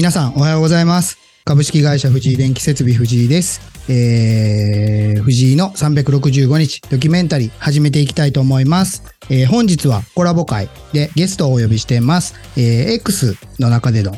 [0.00, 1.18] 皆さんおはようございます。
[1.44, 3.60] 株式会社藤井電気設備藤井です。
[3.86, 9.02] えー、藤井の365日ドキュメンタリー始めていきたいと思います。
[9.28, 12.34] えー、本日はコラボ会でゲストをお呼びしています。
[12.56, 14.12] えー、X の中での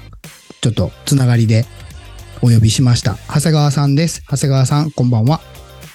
[0.60, 1.64] ちょっとつながりで
[2.42, 3.16] お呼びしました。
[3.26, 4.22] 長谷川さんです。
[4.30, 5.40] 長谷川さん、こんばんは。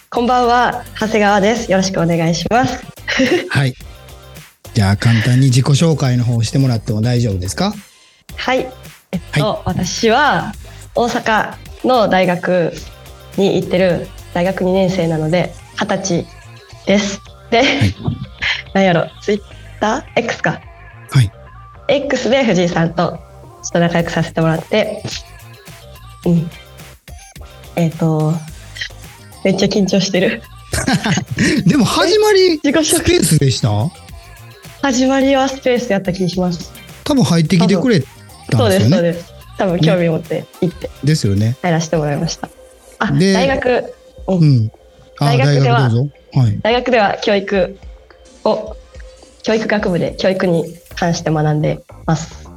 [0.09, 1.71] こんばんは、長谷川です。
[1.71, 2.77] よろしくお願いします。
[3.47, 3.73] はい。
[4.73, 7.73] じゃあ簡単に自己紹介の方してもらっても大丈夫ですか？
[8.35, 8.67] はい。
[9.11, 10.53] えっと、私は
[10.95, 12.73] 大阪の大学
[13.37, 16.27] に行ってる大学2年生なので、二十歳
[16.85, 17.21] です。
[17.49, 17.63] で、
[18.73, 19.41] なんやろ、ツイッ
[19.79, 20.61] ター ?X か。
[21.11, 21.31] はい。
[21.87, 23.11] X で藤井さんと
[23.63, 25.03] ちょっと仲良くさせてもらって、
[26.25, 26.49] うん。
[27.75, 28.33] えっ、と、
[29.45, 30.41] めっちゃ緊張してる。
[31.65, 33.69] でも始まり 自己紹介スペースでした？
[34.81, 36.71] 始まりはスペースやった気します。
[37.03, 38.03] 多分入ってきてくれ
[38.47, 39.13] たそうです、んですよね。
[39.13, 39.33] そうです。
[39.57, 41.57] 多分興味持って行ってですよね。
[41.61, 42.49] 入らせてもらいました。
[42.99, 43.93] あ、で大学、
[44.27, 44.71] うん
[45.19, 45.89] 大学では。
[45.89, 46.59] はい。
[46.61, 47.77] 大学では教育
[48.43, 48.75] を、
[49.43, 52.47] 教育学部で教育に関して学んでます。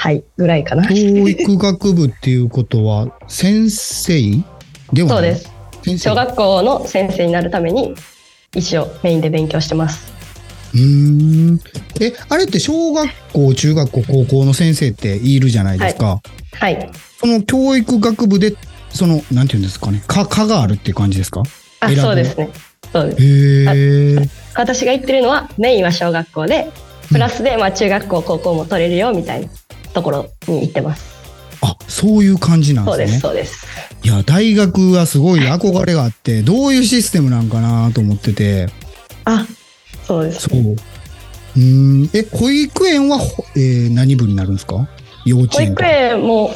[0.00, 0.86] はい、ぐらいかな。
[0.86, 4.14] 教育学部っていうことは、先生
[4.92, 5.50] でそうです。
[5.96, 7.94] 小学校の先生になるために、
[8.54, 10.17] 一応メインで勉強してます。
[10.74, 11.60] うーん。
[12.00, 16.20] え、あれって小学校、中学校、高校の先生っているじゃないですか。
[16.52, 16.90] はい。
[17.20, 18.54] その教育学部で、
[18.90, 21.42] その、なんていうんですかね、科、科があるっていう感じですか？
[21.80, 22.50] あ、そうですね。
[22.92, 23.22] そうです。
[23.22, 24.28] へえ。
[24.54, 26.70] 私が言ってるのは、メインは小学校で、
[27.08, 29.48] プラスで、まあ中学校、高校も取れるよ、みたいな
[29.92, 31.04] ところに行ってます。
[31.60, 33.28] あ、そういう感じなんそうです、ですね。
[33.28, 33.66] そうです。
[34.04, 38.68] いや、大学はすごい憧れがあって、どういうシステムなんかなと思ってて。
[39.24, 39.46] あ、
[40.08, 40.48] そうです。
[40.48, 40.58] そう。
[40.60, 42.10] うーん。
[42.14, 44.88] え、保育園は、ほえー何部になるんですか？
[45.24, 46.50] 幼稚保育園も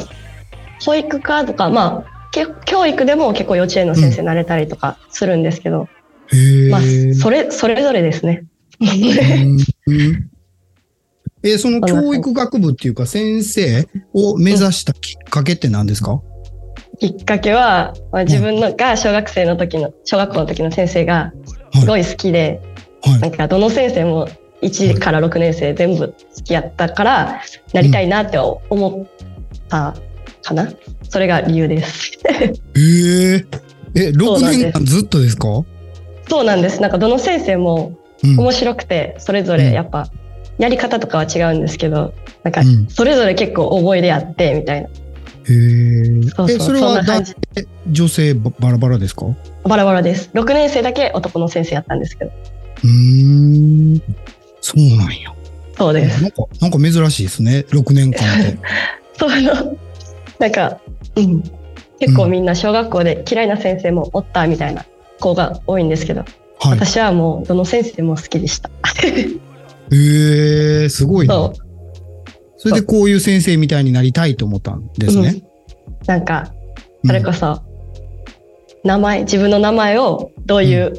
[0.85, 5.89] 保育科とかまあけ教育でも結構幼稚園の先生になれたりとかするんですけど、
[6.33, 6.71] へえ。
[6.71, 6.81] まあ
[7.15, 8.45] それそれぞれですね。
[8.81, 9.59] うーん
[11.45, 16.21] え、その教育学部っていうか先生を目指したきっかけって何ですか？
[17.01, 21.33] きっかけは、まあ、自分のが小学生の時の小学校の時の先生が
[21.75, 22.61] すごい好きで、
[23.03, 23.21] はい。
[23.21, 24.29] なんかどの先生も
[24.63, 27.41] 1から6年生全部好きやったから
[27.73, 28.59] なりたいなって思
[29.05, 29.07] っ
[29.69, 29.95] た
[30.43, 30.69] かな、
[31.09, 32.13] それが理由です。
[32.77, 33.47] へえ。
[33.95, 35.49] え、 6年間ずっとですか？
[36.29, 36.81] そうなんです。
[36.81, 37.93] なんかどの先生も
[38.25, 38.39] うん。
[38.39, 40.07] 面白くてそれぞれやっぱ
[40.59, 42.15] やり方とかは違うんですけど
[42.45, 42.87] なんかうん。
[42.89, 44.89] それぞれ結構思い出あってみたいな。
[44.89, 45.51] へえ。
[45.51, 46.61] え、そうそう。
[46.61, 47.03] それは
[47.91, 49.27] 女性ばバラバラですか？
[49.27, 49.37] う
[49.69, 50.31] バラバラです。
[50.35, 54.03] 6年生だけ男の先生やったんですけどーん。
[54.61, 55.35] そうなんや。
[55.77, 57.65] そうですなんか、なんか珍しいですね。
[57.71, 58.59] 6年間って。
[59.19, 59.77] その
[60.39, 60.81] なんか、
[61.17, 61.43] うん、
[61.99, 64.85] 結構みんな小学校で嫌いな先生もおったみたいな
[65.21, 66.25] 子が多いんですけど、
[66.59, 66.79] はい。
[66.79, 68.71] 私はもうどの先生も好きでした
[69.93, 71.53] へえ、すごいなそ。
[72.57, 75.43] それでこういう先生みたいになりたいと思ったんですね。
[75.45, 75.53] うん
[76.07, 76.53] なんか
[77.05, 77.63] それこそ
[78.85, 80.93] 名前自分の名前をどういう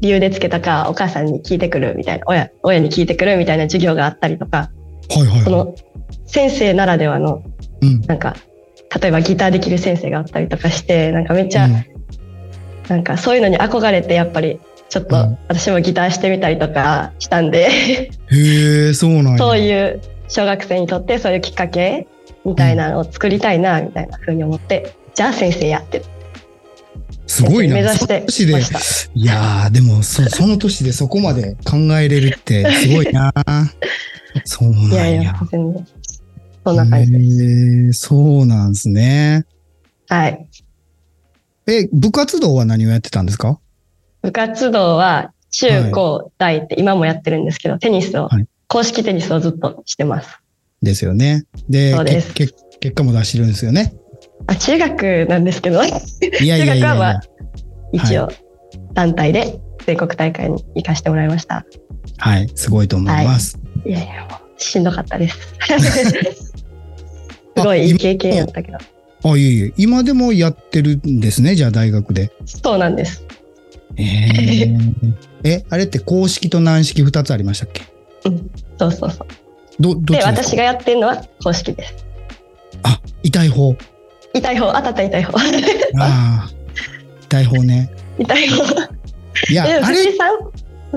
[0.00, 4.70] 理由でつけたかお母さんに聞いてくるみたいな親親に聞いてくるみたいな授業があったりとか
[5.10, 5.40] はいはいはい。
[5.42, 5.74] その
[6.26, 7.42] 先生ならではの
[7.82, 8.00] うん。
[8.02, 8.36] なんか
[9.00, 11.90] 例えばギターできる先生があったりとかしてなんかめっちゃ、うん
[12.90, 14.58] なんかそういうのに憧れてやっぱり
[14.88, 19.38] ちょっとうん私もギターしてみたりとかしたんで、へえ、そうなんや。
[19.38, 22.08] そういう小学生にとってそういうきっかけ
[22.44, 26.02] みたいなのを作りたいなみたいな風に思って、じゃあ先生やって
[27.30, 27.74] すごいな。
[27.74, 28.52] 目指して年で。
[29.14, 33.32] いやー、でもそ、その年でそこまで考えれるってすごいな。
[34.44, 35.08] そうなんや。
[35.10, 35.86] いやいや全然
[36.64, 37.42] そんな感じです。
[37.44, 39.44] へーそうなんですね。
[40.08, 40.46] はい。
[41.68, 43.60] え、部活動は何をやってたんですか？
[44.22, 50.28] 部活動は中高大って今もやってるんですけど、テニスを、はい公式テニスをずっとしてます。
[50.80, 51.42] ですよね。
[51.68, 52.22] で、で
[52.78, 53.94] 結果も出してるんですよね。
[54.46, 55.96] あ、中学なんですけど、いや
[56.40, 57.20] いやいやい中学はまやあ。
[57.92, 58.28] 一応
[58.94, 61.64] 団体で全国大会に行かせてもらいました。
[62.18, 63.58] はい、すごいと思います。
[63.84, 65.38] いやいや、もうしんどかったです。
[67.56, 68.78] すごいいい経験やったけど。
[69.22, 72.30] あ、いえいえ、今でもやってるんですね、じゃあ大学で。
[72.46, 73.24] そうなんです。
[73.96, 74.94] えー
[75.44, 77.82] え、あれって公式と軟式2つありましたっけ？
[78.26, 78.50] うん。
[78.78, 79.26] そうそうそう。
[79.82, 81.94] ど、どで、私がやってるのは公式です。
[82.82, 83.74] あ、痛い方。
[84.34, 85.38] 痛い方、当たった痛い方。
[85.38, 85.42] あ
[85.98, 86.50] あ、
[87.22, 87.90] 痛い方ね。
[88.18, 88.64] 痛い方。
[89.48, 90.34] いや、え、あれ、藤井さん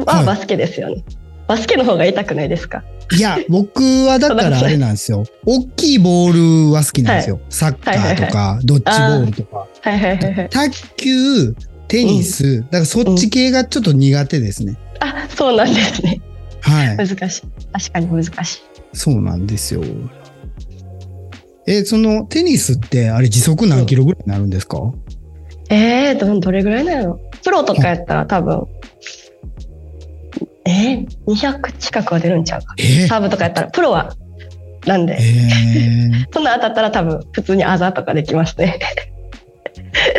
[0.06, 1.04] ははいバスケですよね。
[1.48, 2.84] バスケの方が痛くないですか？
[3.12, 5.26] いや、僕はだからあれなんですよ。
[5.46, 7.40] 大きいボールは好きなんですよ。
[7.50, 9.58] サッカーとか、ドッジボールとか。
[9.58, 10.50] はいはいはいはい。
[10.50, 11.54] 卓球、
[11.88, 14.78] テニス、だからそっち系がちょっと苦手ですね。
[15.00, 16.22] あ、そうなんですね。
[16.62, 16.98] はい。
[16.98, 17.42] 難しい。
[17.74, 18.62] 確かに難しい。
[18.94, 19.84] そうなんですよ。
[21.66, 24.80] え、そのテニスってあれ時速何キロぐらいになるんですか、
[25.70, 28.68] えー、どどれぐらいなのプロとかやったら多分、
[30.66, 32.76] えー、200近くは出るんちゃうか？
[32.80, 33.08] えー。
[33.08, 34.14] サーブとかやったら、プロは、
[34.86, 35.50] なんで、え
[36.34, 38.80] そんな当たったら多分、普通にあざとかできますね。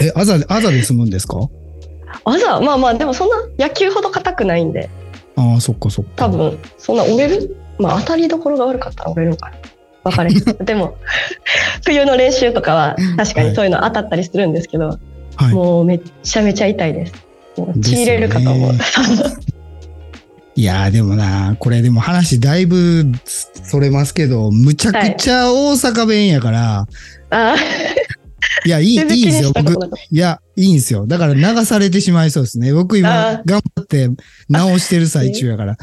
[0.00, 1.38] ー、え、あざで、あざで済むんですか？
[2.24, 4.88] あざ、まあまあ、でもそんな野球ほど硬くないんで、
[5.36, 6.10] ああ、そっかそっか。
[6.26, 7.56] 多分、そんな折れる？
[7.78, 9.56] まあ当たりどころが悪かったら折れるのかな。
[10.04, 10.96] 分かれへんでも、
[11.84, 14.98] 冬の練習とかは確かにそういうの当たったりするんですけど、
[15.36, 15.54] はい。
[15.54, 17.14] もうめっちゃめちゃ痛いです。
[17.56, 18.72] もうちぎれるかと思う。
[20.56, 26.86] いやーでもな、これでも話だいぶそれますけど、むちゃくちゃ大阪弁やから、
[27.30, 27.56] あ
[28.64, 29.52] い、や、いい、 いいですよ。
[29.52, 29.72] 僕
[30.10, 31.06] いや、いいんですよ。
[31.06, 32.72] だから流されてしまいそうですね。
[32.72, 34.08] 僕あ今ー、頑張って
[34.48, 35.76] 直してる最中やから。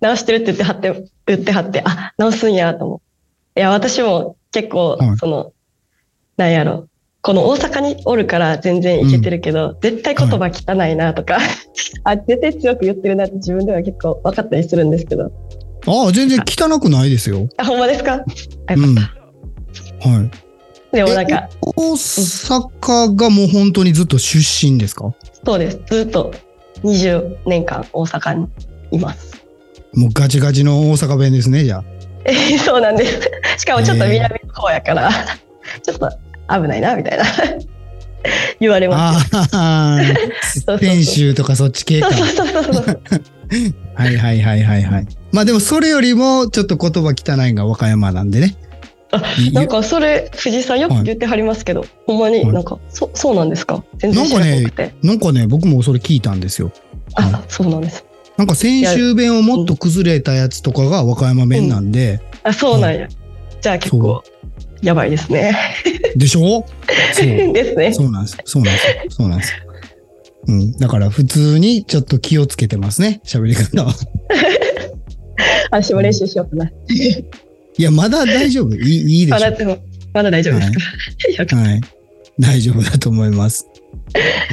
[0.00, 3.00] 直してるって言ってはって、言ってはって、あ、直すんやと思う。
[3.58, 5.52] いや、私も結構はい、その、
[6.36, 6.86] なんやろ。
[7.20, 11.38] この大阪におるから全然いけてるけど、絶対言葉汚いなとか、
[12.04, 15.32] あ、絶対強く言ってるなって自分では結構分かったりするんですけど。
[15.86, 17.48] ああ、全然汚くないですよ。
[17.56, 18.24] あ、ほんまですか？
[18.66, 18.96] あ、よかうん。
[18.96, 19.00] っ
[20.16, 20.30] はい。
[20.92, 20.96] た。
[20.96, 25.12] でもなんか、大阪がもう本当にずっと出身ですか？
[25.44, 25.80] そうです。
[25.90, 26.32] ずっと
[26.84, 28.46] 20年間大阪に
[28.92, 29.34] います。
[29.94, 31.84] もうガチガチの大阪弁ですね、じゃあ。
[32.28, 33.30] え ーそうなんです。
[33.58, 35.10] しかもちょっと南の方やから、
[35.82, 36.10] ちょっと
[36.50, 37.24] 危ないな、みたいな。
[38.60, 39.30] 言われます。
[40.80, 42.08] 編集とかそっち系か。
[43.94, 45.06] はいはいはいはいはい。
[45.32, 48.56] まあでもそれよりもちょっと言葉汚いのが和歌山なんでね。
[49.10, 53.82] あいなんかそれ藤井さんよく言ってはりますけど、ほんまにはいなんかそそうなんですか？
[53.98, 56.70] 全然知らなくて、なんかね、僕もそれ聞いたんですよ。
[57.14, 58.04] あそうなんです
[58.38, 63.08] なんか先週弁をもっと崩れたやつとかが和歌山弁なんで、あそうなんや、
[63.60, 64.22] じゃあ結構
[64.80, 65.54] やばいですね
[66.16, 66.64] でしょ？
[67.12, 67.26] そう。
[67.52, 68.38] ですねそうなんです。
[68.44, 68.94] そうなんですよ。
[69.10, 69.56] そうなんですよ。
[70.46, 70.72] うん。
[70.72, 73.20] だから普通にちょっと気をつけてますね。
[73.24, 73.92] 喋り方は。
[75.70, 76.70] 私も練習しようかな、
[77.76, 78.74] いや、まだ大丈夫。
[78.74, 79.78] いいいいでしょ
[80.14, 80.30] まだ。
[80.30, 80.78] 大丈夫ですか、
[81.42, 81.80] よかっはい。
[82.38, 83.66] 大丈夫だと思います。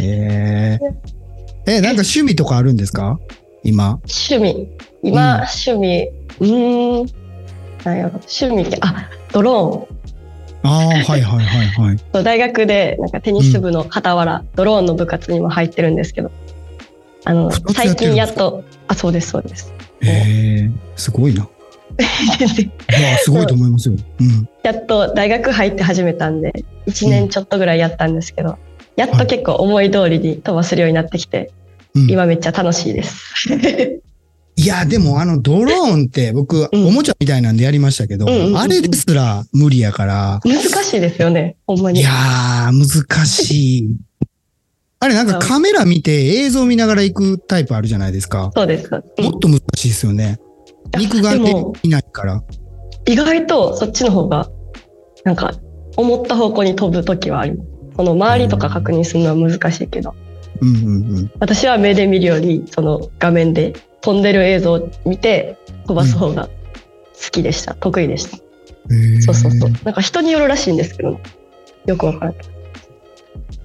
[0.01, 3.19] えー、え、なんか趣味とかあるんですか？
[3.65, 3.97] 今？
[3.97, 4.69] た趣味。
[5.03, 5.41] 今、うん。
[5.41, 6.09] 趣味。
[6.39, 7.09] うーん。
[7.83, 8.09] なんやろ。
[8.12, 9.95] 趣味ってあドローン。
[10.67, 11.97] ああ、はいはいはいはい。
[12.23, 16.31] 大学でなんかテニス部の傍ら、ドローンの部活にも入ってるんですけど。
[17.27, 19.73] あの最近やっとあそうですそうです。
[20.01, 21.47] えー、すごいな。
[21.97, 23.95] いや、すごいと思いますよ。
[24.19, 24.47] うん。
[24.63, 28.57] やっと大学入って始めたんで1年ちょっとぐらいやったんですけど、
[28.95, 31.64] やっと結構思い通りに飛ばせるようになってきて、うん、
[31.95, 33.50] 今めっちゃ楽しいです。
[34.57, 38.25] いや、でもあのドローンって僕、うんおもちゃみたいなんでやりましたけど、
[38.57, 43.89] あれですら無理やから、難しいですよねほんまにいやー、難しい。
[45.00, 48.51] あれなんかカメラ見て映像見ながら行くタイプあるじゃないですか。
[48.55, 50.39] そうです、うんもっと難しいですよね。
[50.98, 51.53] 肉眼で
[51.84, 52.41] 見ないから。
[53.08, 54.50] 意外とそっちの方が
[55.24, 55.53] なんか
[55.98, 60.13] 思った方向に飛ぶ時はありますその周りとか確認するのは難しいけど
[60.62, 61.31] うんうんうん。
[61.39, 65.57] 私は目で見るよりその画面で飛んでる映像を見て
[65.88, 68.38] 飛ばす方が好きでした、得意でした。
[69.21, 69.71] そうそうそう。
[69.83, 71.19] なんか人によるらしいんですけど
[71.85, 72.45] よくわからない。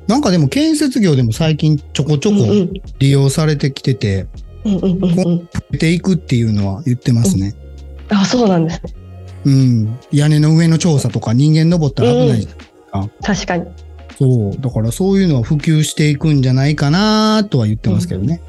[0.07, 2.73] なんかでも建設業でも最近ちょこちょこうんうん。
[2.99, 4.27] 利用されてきてて、
[4.65, 7.55] うんうんていくっていうのは言ってますね。
[8.09, 8.95] あそうなんですね。
[9.45, 9.99] うん。
[10.11, 12.49] 屋根の上の調査とか人間登ったら危ない。
[13.23, 13.67] 確かに
[14.21, 14.61] そう。
[14.61, 18.43] だからそういうのは普及していくんじゃないかなとは言ってますけどね。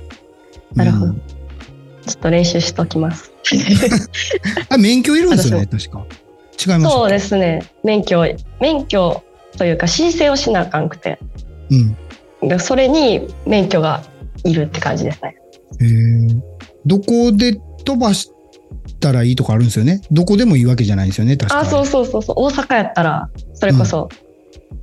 [0.76, 1.06] なるほど。
[1.06, 1.22] うん。
[2.06, 3.32] ちょっと練習しときます。
[4.70, 6.06] あ、免許いるんですよね、確か。
[6.64, 7.64] 違いますそうですね。
[7.84, 8.24] 免許
[8.60, 9.24] 免許
[9.58, 11.20] というか申請をしなあかんくて。
[11.70, 12.50] うん。
[12.50, 14.04] でそれに免許が
[14.44, 15.38] いるって感じですね。
[15.80, 16.42] へー。
[16.86, 18.32] どこで飛ばし
[19.00, 20.02] たらいいとかあるんですよね？
[20.12, 21.60] どこでもいいわけじゃないんですよね、確か。
[21.60, 22.36] あそうそうそうそう。
[22.38, 24.10] 大阪やったらそれこそ、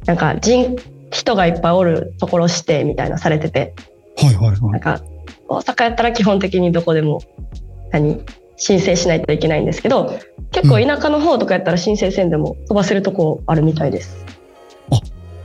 [0.06, 0.76] なんか人
[1.10, 3.74] 人がいっぱいおるところ指定みたいなされてて
[4.16, 4.60] はいはいはい。
[4.72, 5.00] なんか
[5.48, 7.20] 大阪やったら基本的にどこでも
[7.90, 8.22] 何
[8.56, 10.18] 申請しないといけないんですけど
[10.52, 14.28] 結構田舎の方とかやったら申請せんでも飛ばせるとこあるみたいです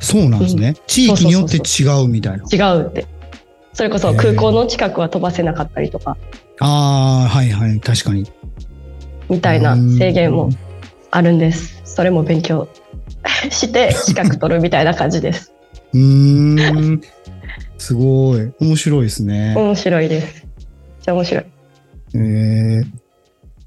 [0.04, 0.76] そうなんですね。
[0.86, 2.44] 地域によって違うみたいな。
[2.52, 3.08] 違うって
[3.72, 6.18] それこそ空港の近くは飛ばせなかったりとか
[6.60, 8.30] ああ、はいはい、確かに。
[9.30, 10.50] みたいな制限も
[11.10, 11.82] あるんです。
[11.86, 12.68] それも勉強
[13.50, 15.54] して資格取るみたいな感じです。
[15.94, 17.02] うーん。
[17.78, 18.52] すごい。
[18.60, 19.54] 面白いですね。
[19.56, 20.46] 面白いです。
[20.46, 20.56] めっ
[21.02, 21.46] ちゃ面白い。
[22.16, 22.86] えー、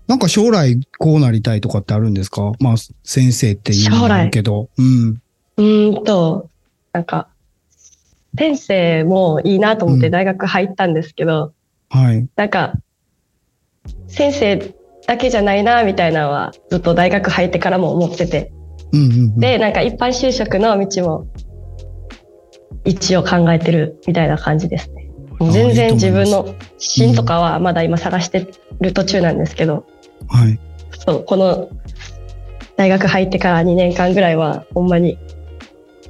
[0.06, 2.52] なんか将来こうなりたいとかってあるんですか？
[2.60, 2.74] まあ、
[3.04, 4.70] 先生っていうのもあるけど。
[4.78, 5.20] うん。
[5.56, 6.48] うーんと、
[6.92, 7.28] なんか、
[8.38, 11.52] 先生もいいなと思って大学入ったんですけど、
[11.90, 12.26] はい。
[12.36, 12.74] なんか、
[14.08, 14.74] 先生
[15.06, 18.52] だけじゃないな、みたいなのはずっと大学入ってからも思ってて。
[18.96, 19.38] うんうんうん。
[19.38, 21.26] で、なんか一般就職の道も
[22.84, 25.10] 一応考えてるみたいな感じですね。
[25.40, 28.46] 全然自分の芯とかはまだ今探して
[28.80, 29.86] る途中なんですけど、
[30.28, 30.58] はい。
[30.98, 31.68] そう、この
[32.76, 35.18] 大学入ってから2年間ぐらいはほんまに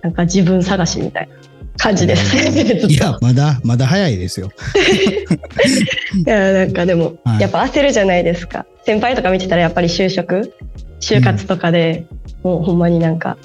[0.03, 1.35] なんか自分探しみたいな
[1.79, 2.37] 感じです。
[2.87, 4.51] いや、まだ、まだ早いですよ。
[6.25, 10.53] いやなんかでも、はいやっぱ焦るじゃないですか先輩とか見てたらやっぱり就職
[11.01, 12.07] 就活とかで、
[12.43, 13.37] もうほんまになんか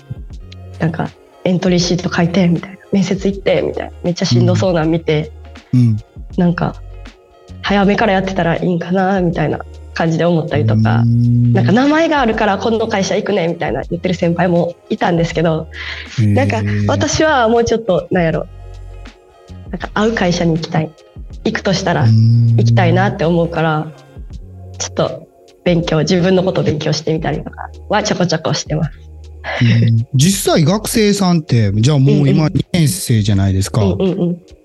[0.80, 1.10] なんか
[1.44, 3.94] エントリーシート書いてみたいな面接行ってみたいな。
[4.04, 5.32] めっちゃしんどそうなん見て、
[5.74, 5.98] うん。
[6.38, 6.76] なんか
[7.62, 9.60] 早めからやってたらいいんかなみたいな
[9.94, 11.04] 感じで思ったりとか、
[11.54, 15.68] なんか名前があるからこの会社行くねみたいな言ってる先輩もいたんですけど、
[16.20, 18.48] なんか私はもうちょっとなんやろ。
[19.70, 20.92] なんか会う会社に行きたい。
[21.44, 22.06] 行くとしたら
[22.56, 23.92] 行行きたいなって思うから
[24.78, 25.28] ちょっと
[25.64, 28.92] 勉強自分のことを勉強してみたりとかはちょこちょこしてます。
[29.00, 33.82] うん実際学生さんって、じゃあもう今2年生じゃないですか。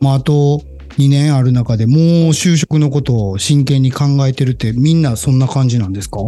[0.01, 0.61] まああと
[0.99, 1.99] 2年ある中でもう
[2.31, 6.21] 就職のことを真剣に考えてるってみんなそんな感じなんですか？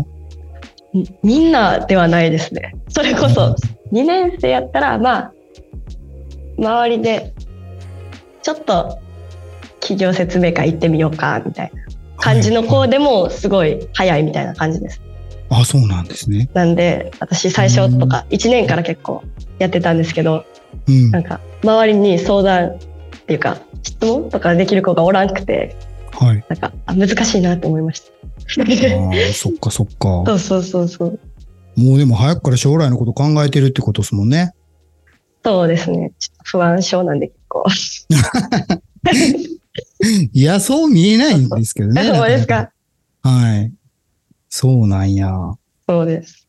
[0.94, 2.74] みみんなではないですね。
[2.88, 3.54] それこそ
[3.92, 5.32] 2年生やったらまあ
[6.58, 7.34] 周りで
[8.42, 8.98] ちょっと
[9.80, 11.82] 企業説明会行ってみようかみたいな
[12.20, 15.00] 感じの子でもすごい早いみたいな感じです。
[15.50, 16.50] あ、そうなんですね。
[16.52, 19.22] なんで私最初とか1年から結構
[19.58, 20.44] やってたんですけど
[20.86, 21.10] うん。
[21.10, 22.78] なんか周りに相談っ
[23.26, 25.76] ていうか質問とかできる子がおらんくて
[26.12, 26.44] はい。
[26.48, 28.12] なんかあ難しいなって思いました。
[28.62, 30.24] ああ、そっかそっか。
[30.26, 31.18] そうそうそうそう。
[31.76, 34.52] もうでも早くから将来のこと考えてるってことですもんね。
[35.44, 36.12] そうですね。
[36.18, 37.64] ちょっと不安症なんで結構。
[40.32, 42.04] いや、そう見えないんですけどね。
[42.14, 42.70] そうですか。
[43.22, 43.72] はい。
[44.48, 45.32] そうなんや。
[45.88, 46.46] そうです。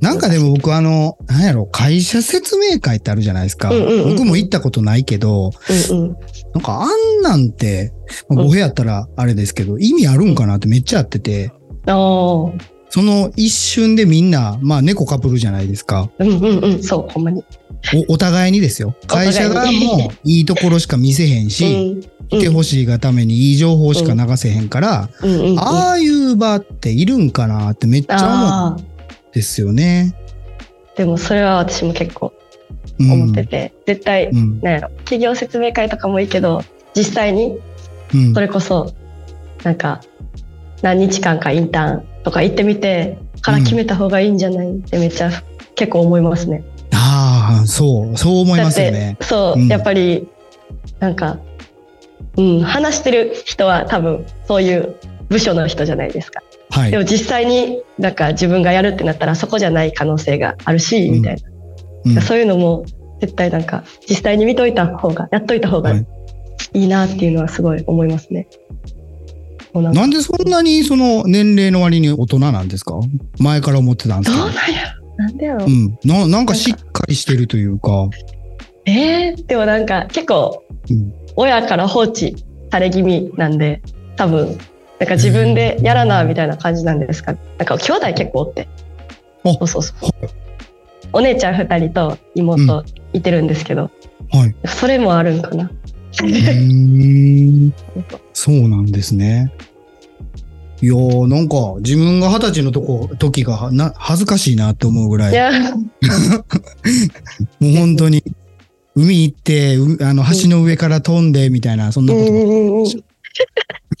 [0.00, 3.70] なんかでも僕あの、なんやろ、会社説明会ってあるじゃないですか。
[3.70, 5.52] うんうんうんうん僕も行ったことないけど、
[5.90, 6.16] うんうん。
[6.54, 7.92] なんかあんなんて、
[8.28, 11.52] まあうん語弊やったらあれですけど、意味あるんかなってめっちゃあってて、
[11.86, 12.80] ああ。
[12.92, 16.10] その一瞬でみんな、まあ猫かぶるじゃないですか。
[16.18, 16.82] うんうんうん。
[16.82, 17.44] そう、ほんまに。
[18.08, 18.94] おお互いにですよ。
[19.06, 22.00] 会社側もいいところしか見せへんうし、
[22.30, 25.58] てほしいがためにいい情報しか流せへんから、うんうんうん。
[25.58, 28.86] ああいう場っているんかなってめっちゃ思うん。
[29.32, 30.14] ですよね。
[30.96, 32.32] でもそれは私も結構
[32.98, 34.60] うん思ってて、絶対、うん。
[34.60, 36.62] なんやろ、企業説明会とかもいいけど、
[36.94, 37.58] 実際に
[38.14, 38.92] うんそれこそ、
[39.62, 40.00] なんか、
[40.82, 44.70] 何日間かインターンとか行ってみて、から決めた方がいいんじゃない？
[44.70, 45.30] ってめっちゃ
[45.74, 46.62] 結構思いますね。
[46.92, 49.16] ああ、そう、そう思いますよね。
[49.22, 50.28] そう、うんやっぱり
[50.98, 51.38] なんか、
[52.36, 54.96] うん、話してる人は多分そういう
[55.28, 56.42] 部署の人じゃないですか。
[56.70, 56.98] はいで。
[56.98, 61.36] も実際になんか自分がやるってなったらそこじゃない可能性があるし、うんみたい
[62.04, 62.22] うんな。
[62.22, 62.84] そういうのも
[63.20, 66.06] 絶対なんか実際に見といた方が、やっといた方がはい
[66.72, 68.46] いいなっていうのはすごい思いますね。
[69.72, 72.94] もうなんかなんでそんなにその年齢の割に大人なんですか？
[73.38, 74.44] 前から思ってたんですか？
[74.44, 75.98] どうなんやろなんでやろ、うん。
[76.04, 78.08] な、なんかしっかりしてるというか。
[78.86, 81.12] えー、でもなんか結構うん。
[81.40, 82.36] 親から放置
[82.70, 83.80] され気味なんで
[84.16, 84.58] 多分
[84.98, 88.68] なんか自分でやらなみたいな感じなんですか、なんか兄弟結構おって。
[89.44, 90.10] あそうそうそう。
[91.14, 93.90] お姉ちゃん2人と妹いてるんですけど、
[94.30, 94.54] はい。
[94.68, 95.64] それもあるんかな。
[95.64, 97.68] うー。
[97.68, 97.74] ん。
[98.34, 99.50] そうなんですね。
[100.82, 105.32] いやーなんか自分が二十歳のとこ、時がはな恥ずかしいなって思うぐらい。
[105.32, 105.50] いや。
[107.58, 108.22] もう本当に、
[108.94, 113.10] 海行って、うあの、橋の上から飛んで、みたいな、そんなこと。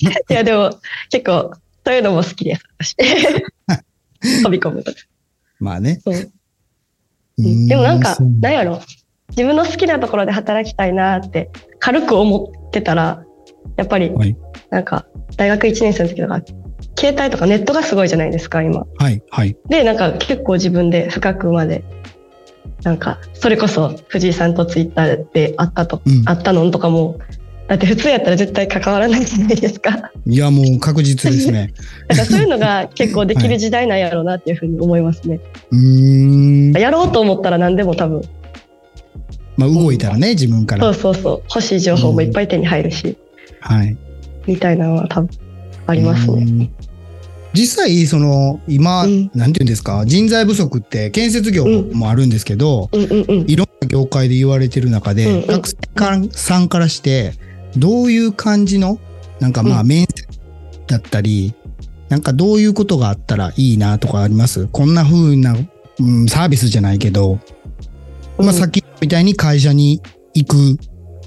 [0.00, 0.70] いやでも
[1.10, 1.52] 結構
[1.84, 2.96] そういうのも好きです私。
[4.42, 4.98] 飛び込むとか。
[5.58, 6.00] まあね。
[7.38, 8.80] でもなんかなんやろ。
[9.30, 13.24] 自分の好きなところで働きたいなって軽く思ってたら
[13.76, 14.36] やっぱりはい。
[14.70, 15.06] なんか
[15.36, 16.42] 大学1年生の時とか
[16.98, 18.84] 携帯とかネットがすごいじゃないですか今。
[18.98, 19.56] はい、はい。
[19.68, 21.84] でなんか結構自分で深くまで
[22.82, 27.18] なんかそれこそ藤井さんとツイッターで会ったと、うん会ったのとかも
[27.68, 30.10] だって普通やったら絶対関わらないじゃないですか？
[30.26, 31.72] いや、もう確実ですね。
[32.08, 35.38] だからそういうのが結構できる時代なんやろうなっていうふうに思いますね。
[35.70, 36.72] うーん。
[36.72, 38.22] やろうと思ったら何でも多分、
[39.56, 40.82] まあ、動いたらね、自分から。
[40.82, 43.16] そうそうそう、欲しい情報もいっぱい手に入るし、
[43.60, 43.96] はい。
[44.46, 45.30] みたいなのは多分
[45.86, 46.70] ありますね。
[47.54, 47.60] ね。
[47.60, 53.50] 実際、その、今、うんなんていうんですか、人材不足って建設業もあるんですけど、うんうんうん。
[53.50, 55.76] いろんな業界で言われてる中で、うんうん学生
[56.32, 57.34] さんからして、
[57.76, 58.98] どういう感じの、
[59.38, 60.26] なんかまあ、うん面接
[60.86, 61.54] だったり、
[62.08, 64.66] なんかどういうことがあったらいいなとかあります？
[64.66, 65.56] こんな風な、
[66.00, 67.38] うん、サービスじゃないけど、
[68.36, 70.02] まあ、さっきみたいに会社に
[70.34, 70.56] 行く、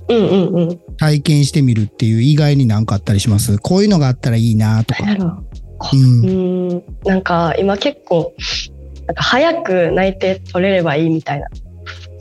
[0.10, 0.80] うんうんうん。
[0.98, 3.58] 体験してみるっていう以外になんかあったりします？
[3.60, 5.42] こういうのがあったらいいなとか。
[5.92, 6.02] なん。
[6.02, 6.28] う。
[6.28, 6.68] うん。
[6.70, 8.34] ん、なんか今結構、
[9.08, 11.48] なんか早く内定取れればいいみたいな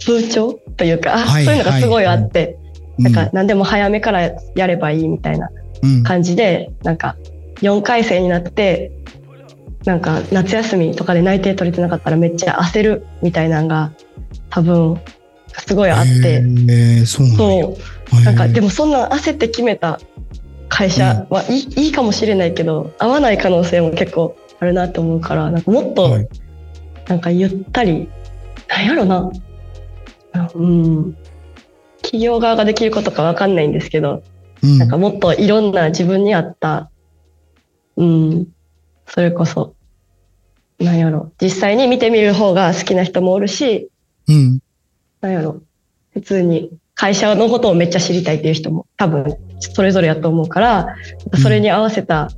[0.04, 2.59] 風潮というか、あはいそういうのがすごいあって、
[2.99, 3.04] うん。
[3.04, 5.49] なんか何でも早めからやればいいみたいな
[5.83, 7.16] うん、感じで、なんか
[7.61, 8.92] 4回生になって、
[9.85, 13.92] なんか夏休みとかで内定取れてなかったらめっちゃ焦るみたいなのが
[14.49, 15.00] 多分
[15.66, 19.99] すごいあって、へーそうなんかでも、もそんな焦って決めた
[20.75, 26.29] 会社はいい,、いいかもしれないけど合わない可能性も結構あるなと思うからなんかもっとはい。
[27.09, 28.09] なんかゆったり、
[28.69, 29.31] なんやろな。
[30.55, 31.17] うん。
[32.00, 34.23] 企業側ができることかわかんないんですけど、
[34.62, 34.79] うん。
[34.79, 36.91] なんかもっといろんな自分に合った
[37.97, 38.49] うん。
[39.07, 39.75] それこそ
[40.79, 41.33] なんやろ。
[41.41, 43.91] 実際に見てみる方が好きな人もおるし
[44.29, 44.61] うん。
[45.21, 45.61] なんやろ。
[46.12, 50.97] 普通に会社のことをめっちゃ知りたいっていう人も多分それぞれやと思うから
[51.42, 52.31] それに合わせた、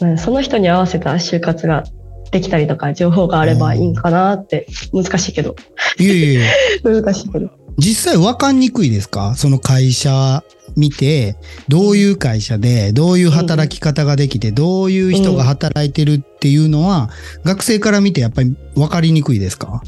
[0.00, 1.82] うんその人に合わせた就活が
[2.30, 5.56] できたりとか情報があればいいんかなって難しいけど
[5.98, 6.50] いえいえいえ。
[6.84, 9.34] 難しいけど実際分かんにくいですか？
[9.36, 10.42] その会社
[10.76, 11.36] 見て、
[11.68, 17.08] どういう会社で、どういう働き方ができて、どういう人が働いてるっていうのは、
[17.44, 19.80] 学生から見てやっぱり分かりにくいですか？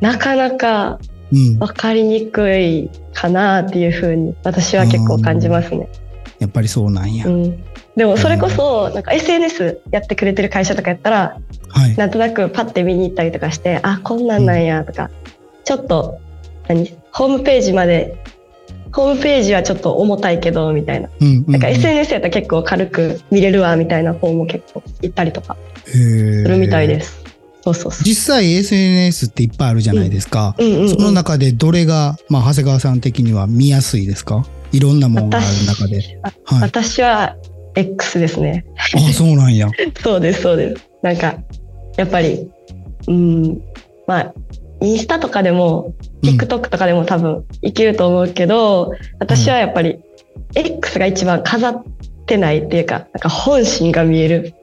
[0.00, 1.15] なかなかうん。
[1.58, 5.88] 分かりにくいかなっていうふうに私は結構感じますね。
[6.38, 7.26] やっぱりそうなんや。
[7.26, 7.64] うん、
[7.96, 11.96] でもそれこそなんか SNS やってくれてる会社とかやったらはい。
[11.96, 15.10] なんとなくパッて見に行ったりとかしてあこんなんなんやとか、
[15.64, 16.18] ちょっと
[16.68, 16.96] 何？
[17.12, 18.22] ホームページまで
[18.92, 21.52] ホームページはちょっと重たいけどみたいなうんうんうん。
[21.52, 27.25] なんか SNS やったら結構軽く見れるわみたいな方も結構行ったりとかすするみたいです。
[27.66, 28.04] そうそうそう。
[28.04, 30.54] 実際 SNS っていっぱいあるじゃないですか。
[30.58, 34.44] うんうんうんその中でどれが、まあ、長谷川さん的には見やすいですか？
[34.72, 36.18] いろんなものがある中で。
[36.22, 36.62] あはい。
[36.62, 37.36] 私は
[37.74, 38.64] X ですね。
[38.94, 39.68] あ、そうなんや。
[40.02, 40.82] そうですそうです。
[41.02, 41.36] なんか
[41.96, 42.48] やっぱり
[43.08, 43.60] うん
[44.06, 44.34] まあ
[44.82, 49.98] インスタとかでもうん TikTok とかでも多分いけると思うけど、私はやっぱり
[50.54, 51.84] X が一番飾っ
[52.26, 54.54] てないっていうかなんか本心が見える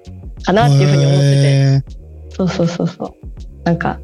[0.44, 1.82] かなっていうふうに思っててへ
[2.36, 3.14] そうそうそうそう
[3.64, 4.00] なんか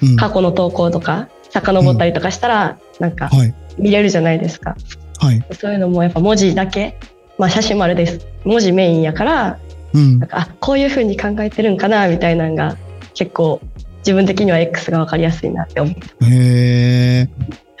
[0.00, 3.54] ーうん過去の投稿とか遡ったりとかしたら、なんかはい。
[3.78, 4.76] 見れるじゃないですか
[5.18, 5.44] はい。
[5.52, 6.98] そういうのもやっぱ文字だけ
[7.38, 9.58] まあ写真もあれです文字メインやから
[9.94, 10.28] うんなん。
[10.28, 12.76] かあこういうふうに考えてるんかなみたいなのが
[13.14, 13.60] 結構
[13.98, 16.24] 自分的には X が分かりやすいなって思う。
[16.24, 17.28] へえ。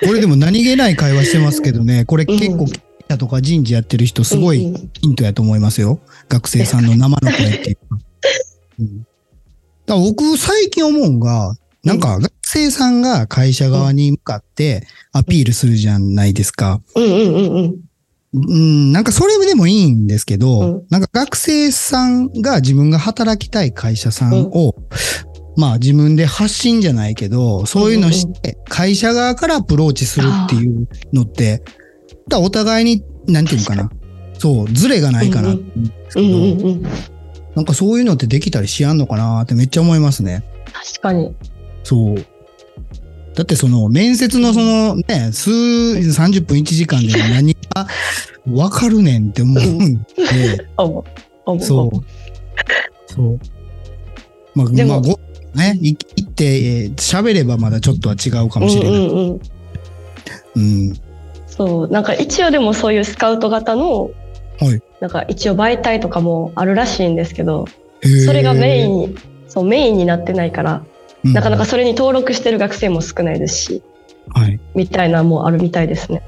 [0.06, 2.68] これでも何気ない会話してますけどね、これ結構、うん
[3.18, 6.00] とか人事やってる人すごいうんうんヒントやと思いますよ。
[6.30, 7.98] 学生さんの生の声っていうか。
[8.80, 9.06] うん、
[9.94, 16.80] だ僕最近思うんが、なんか学生さんが会社側に向かってアピールするじゃないですか。
[16.94, 17.74] うんうんうんうん
[18.34, 24.74] うん、なんかそれでもいいんですけど、うんなんか学生さんが自分が働きたい会社さんを、
[25.56, 31.62] まあ自分で発信じゃないけど、そういうのして会社側からアプローチするっていうのって、
[32.28, 33.90] だお互いに、なんていうのかな。
[34.38, 35.50] そう、ズレがないかな。
[35.50, 37.11] うんうんうんうん
[37.54, 40.44] なんかそういうのってできたりしやんのかなってめっちゃ思いますね。
[40.72, 41.34] 確かに。
[41.84, 42.16] そう。
[43.34, 47.86] だってその面接のそのね、数、30分1時間で何が
[48.50, 50.06] わかるねんって思うんで、
[51.60, 52.02] そう。
[53.06, 53.38] そう。
[54.54, 55.18] まあ、でもまあ、ご、
[55.54, 58.92] ね、い行って、えー喋ればまだちょっとは違うかもしれない。
[58.92, 59.40] うんうんうん
[60.54, 60.92] うん。
[61.46, 64.10] そうなんか一応でもそういうスカウト型の、
[64.58, 67.66] はいなんか一応媒体とかもあるらしいんですけど
[68.24, 69.16] それがメインに
[69.48, 70.84] そうメインになってないから、
[71.24, 73.82] うんなかなかそれに登録してる学生も少ないですし
[74.30, 74.60] はい。
[74.74, 76.22] みたいなのもあるみたいですね。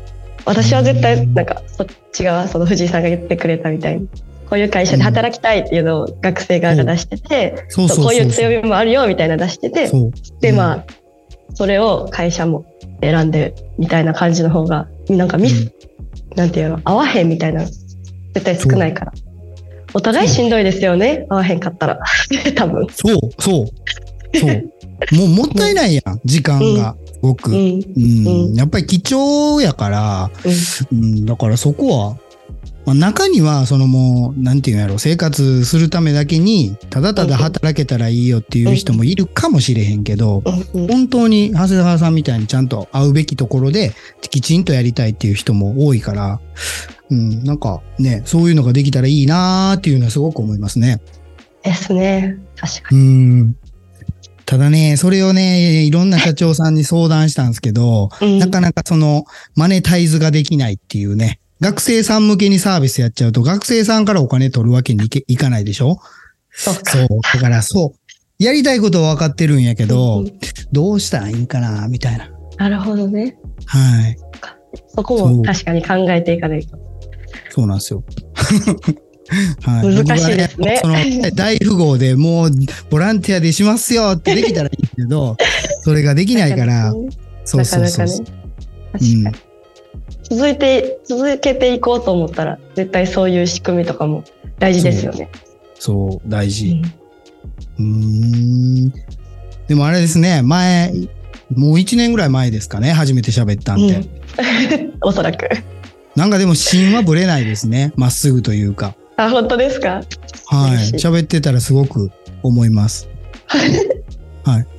[0.45, 4.09] 私は絶対なんかそっち側その藤井さんが言ってくれたみたいに
[4.49, 7.67] こういう会社で働きたいっていうのを学生側が出してて。
[7.75, 9.91] こういう強みもあるよみたいなの出してて。
[10.41, 10.85] でまあ、あ
[11.55, 12.65] それを会社も
[13.01, 15.73] 選んでみたいな感じの方がなんかミス、
[16.37, 17.65] なんていうの、合わへんみたいな、
[18.35, 19.13] 絶対少ないから。
[19.95, 22.01] お互いしんどいですよね、合わへんかったら。
[22.57, 22.87] 多分。
[22.91, 24.71] そう、そう、そう。
[25.15, 26.97] もうもったいないやん、時間が。
[27.07, 27.53] すごく。
[27.53, 27.79] ううん。
[27.79, 28.49] ん。
[28.49, 30.31] うんやっぱり貴重やから、
[30.93, 32.17] うんうん、だからそこは、
[32.87, 40.43] まあ、中には、そのもう、なんていうんやろ、生活するためだけに、ただただ働けたらいいよっていう人もいるかもしれへんけど、
[40.73, 46.41] 本当に長谷川さんみたいにちゃんと会うべきところで、きちんとやりたいっていう人も多いから、
[47.11, 51.01] うん、なんかね、そういうのができたらいいなーっていうのはすごく思いますね。
[51.63, 52.39] ですね。
[52.57, 53.43] 確かうに。
[53.43, 53.57] ん。
[54.47, 59.25] ただね、それをね、いろんな社長さんに相談したんですけど、うんなかなかその、
[59.57, 61.41] マネタイズができないっていうね。
[61.65, 65.97] 学生さん向けにサービスやっちゃうと、学生さんからお金取るわけにいけいかないでしょ？
[66.51, 66.91] そうか。
[66.91, 67.09] そう。
[67.33, 68.43] だからそう。
[68.43, 70.39] やりたいことは分かってるんやけど、うんうん
[70.73, 72.29] どうしたらいいんかな、みたいな。
[72.59, 73.39] なるほどね。
[73.65, 74.17] はい。
[74.89, 76.77] そこそうも確かに考えていかないと。
[77.51, 78.03] そうなんですよ。
[79.63, 80.97] はい、難しいですねその
[81.31, 82.51] 大富豪でもう
[82.91, 85.37] ボランティアでしますよってできたらいいけど、
[85.83, 86.93] それができないから、
[87.45, 88.25] そうそうそうなかね。
[88.93, 89.54] 確かに。
[90.31, 94.25] 続いて、続けていこうと思ったら、絶対そういう仕組みとかも
[94.59, 95.31] 大事ですよね。
[95.79, 96.75] そう、大う事。
[96.77, 96.83] ん
[97.79, 97.85] うー
[98.87, 98.93] ん。
[99.69, 100.93] でもあれですね、前、
[101.55, 103.95] もう1年ぐらい前ですかね、初めて喋ったんで。
[103.95, 104.09] うん
[105.03, 105.49] おそらく。
[106.17, 108.95] なんかでも芯はぶれないですね、まっすぐというか。
[109.17, 110.03] あ、本当ですか？
[110.47, 110.77] はい。
[110.99, 112.11] 喋ってたらすごく
[112.43, 113.09] 思います。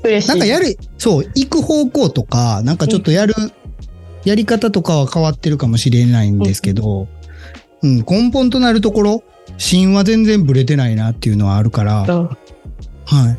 [0.03, 0.29] 嬉しい。
[0.29, 3.33] なんかやる、そう、行く方向とか、なんかちょっとやる、
[4.25, 7.07] やり方とかは変わってるかもしれないんですけど、
[7.81, 9.23] うん、根本となるところ、
[9.57, 13.37] 芯は全然ブレてないなっていうのはあるから、はい。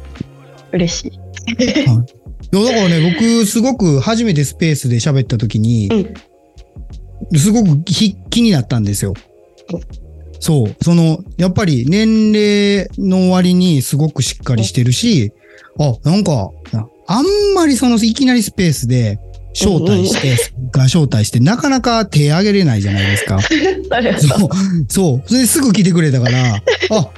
[0.73, 1.65] 嬉しい。
[1.65, 6.09] いや、だからね、僕、すごく初めてスペースで喋った時に、
[7.35, 9.15] すごくひ気になったんですよ
[9.73, 9.81] うん。
[10.39, 10.77] そう。
[10.85, 15.33] その、やっぱり年齢の割にすごくしっかりしてるし、
[15.79, 16.51] あ、なんか、
[17.09, 19.19] あんまりそのいきなりスペースで
[19.57, 23.41] 招待して、が招待して、なかなか手挙げれないじゃないですか。
[24.21, 24.49] そう。
[24.89, 25.23] そう。
[25.27, 26.57] それですぐ来てくれたから、
[26.91, 27.11] あ、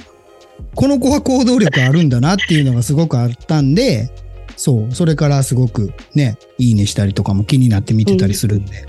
[0.75, 4.09] この子は行動力あるんだなっていうのがすごくあったんで、
[4.55, 4.95] そう。
[4.95, 8.85] それからすごくね、いいねしたりとかも気になって見てたりするんで。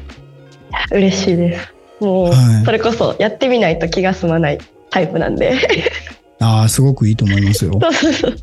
[0.93, 1.75] 嬉しいです。
[2.01, 4.59] もう、はいそれこそやってみないと気が済まない
[4.91, 5.55] タイプなんで。
[6.41, 7.79] ああ、すごくいいと思いますよ。
[7.83, 8.35] そうそうそう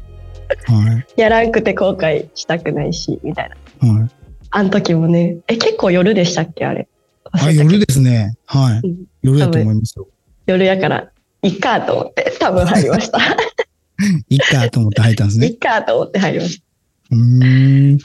[0.66, 1.06] はい。
[1.22, 3.50] やらんくて後悔したくないし、みたい
[3.82, 3.88] な。
[3.90, 4.10] はい。
[4.52, 6.88] あの時もね、え、結構夜でしたっけあれ？
[7.32, 8.36] あ、夜ですね。
[8.46, 8.88] はい。
[8.88, 10.08] うん夜だと思いますよ。
[10.46, 13.20] 夜やから、いっかと思って、多分入りました。
[14.30, 15.48] いっかと思って入ったんですね。
[15.48, 16.64] いっかと思って入りまし
[17.12, 17.98] うーん。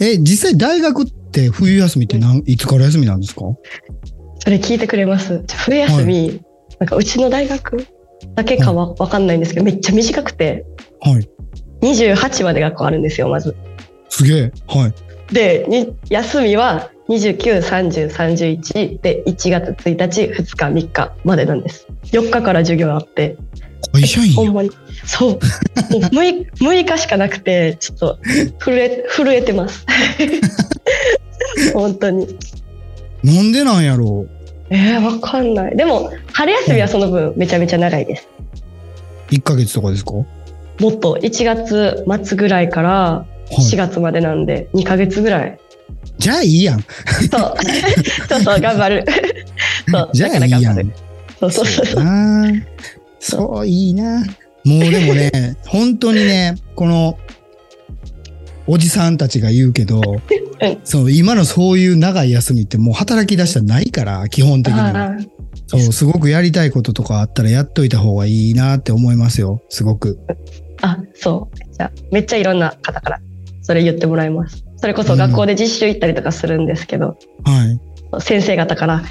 [0.00, 3.40] え、実際大学って冬休みってなんいつから休みなんですか？
[3.42, 3.46] た。
[4.40, 5.42] それ聞いてくれます？
[5.48, 6.42] 冬休み、
[6.78, 7.86] なんかうちの大学
[8.34, 10.66] だけかはわかんないんですけど、めっちゃ短くて、
[11.00, 11.28] はい。
[11.80, 13.56] 28まで学校あるんですよ、まず。
[14.10, 14.52] すげえ。
[14.66, 14.92] はい。
[15.32, 21.86] で、に休みは29、30、31で1月1日、2日、3日までなんです。
[22.04, 23.36] 4日から授業あって、
[23.92, 24.70] 会社員やほんまに。
[25.04, 25.30] そう。
[25.32, 25.40] もう
[26.00, 28.18] 6, 6日しかなくて、ちょっと
[28.58, 29.86] 震え、震えてます。
[31.74, 32.38] 本当に。
[33.22, 34.26] なんでなんやろ
[34.70, 35.76] えー、わかんない。
[35.76, 38.28] でも、春休みはその分めちゃめちゃ長いです。
[39.30, 40.12] う ?1 ヶ月とかですか？
[40.14, 40.24] は
[40.80, 43.76] もっと1月末ぐらいから4い。
[43.76, 45.58] 月までなんで、2ヶ月ぐらい。
[46.18, 46.80] じゃあいいやん。
[46.80, 47.30] そう。
[48.28, 49.04] そうそう、頑張る。
[49.90, 50.10] そう。
[50.12, 50.92] じゃあいいやん頑張る。。
[51.40, 51.94] そうそうそう。
[51.96, 52.52] だな
[53.18, 54.24] そう、いいな。
[54.64, 57.18] もうでもね、 本当にね、この、
[58.66, 60.00] おじさんたちが言うけど、
[60.84, 65.16] そう、今のそういう長い休みってもう働き出したらないから、基本的には。
[65.66, 70.18] そう、すごくやりたいこととかあったらやっといた方がいいなって思いますよ、すごく。
[70.80, 71.74] あ、そう。
[71.74, 73.20] じゃあめっちゃいろんな方から
[73.64, 74.64] それ言ってもらいます。
[74.76, 78.22] それこそ学校で実習行ったりとかするんですけど、はい。
[78.22, 79.02] 先生方から、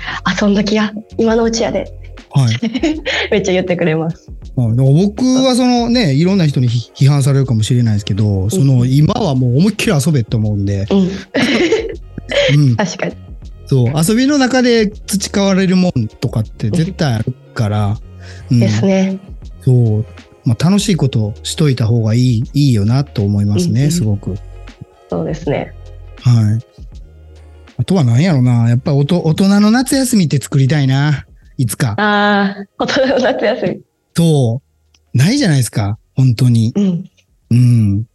[0.42, 1.92] 遊んだきや、今のうちやで、
[2.30, 2.56] はい。
[3.32, 4.32] めっちゃ言ってくれます。
[4.56, 11.10] 僕はそのね、いろんな人に批批判されるかもしれないですけど、その今はもう思いっきり遊べって思うんで、うん、
[12.62, 12.76] うん。
[12.76, 13.14] 確かに。
[13.66, 17.98] そう、遊びの中で培われるもんとかって絶対あるから、
[18.52, 19.18] うん、ですね。
[19.62, 20.06] そう、
[20.46, 24.36] まあ楽しいことしといた方がいい、いいよなと思いますね、うんうんすごく。
[25.10, 25.74] そうですね。
[26.20, 26.84] はい。
[27.78, 31.26] あとは何やろな、やっぱりおと大人の夏休みって作りたいな、
[31.58, 31.96] いつか。
[31.98, 33.82] ああ、大人の夏休み。
[34.16, 34.62] そ
[35.14, 36.72] う、ないじゃないですか、本当に。
[36.76, 37.10] うん、
[37.52, 38.06] うん。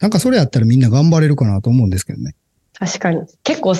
[0.00, 2.34] なんかそれやったらみんな頑張れるかなと思うんですけどね。
[2.74, 3.20] 確かに。
[3.44, 3.74] 結構、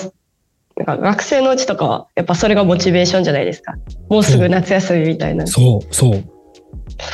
[0.77, 3.75] なんか学生のうちとかは、やっぱそれがモチベーションじゃないですか。
[4.09, 5.45] もうすぐ夏休みみたいな。
[5.45, 6.32] そう、そう。